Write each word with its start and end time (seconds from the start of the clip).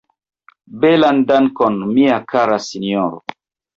Belan 0.85 1.21
dankon, 1.33 1.77
mia 1.93 2.17
kara 2.35 2.59
sinjoro! 2.69 3.25